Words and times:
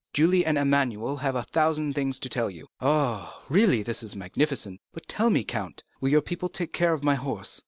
Julie 0.13 0.43
and 0.43 0.57
Emmanuel 0.57 1.17
have 1.17 1.35
a 1.35 1.43
thousand 1.43 1.93
things 1.93 2.17
to 2.21 2.27
tell 2.27 2.49
you. 2.49 2.65
Ah, 2.81 3.39
really 3.49 3.83
this 3.83 4.01
is 4.01 4.15
magnificent! 4.15 4.81
But 4.91 5.07
tell 5.07 5.29
me, 5.29 5.43
count, 5.43 5.83
will 5.99 6.09
your 6.09 6.21
people 6.21 6.49
take 6.49 6.73
care 6.73 6.93
of 6.93 7.03
my 7.03 7.13
horse?" 7.13 7.59